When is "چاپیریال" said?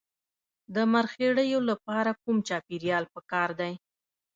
2.47-3.05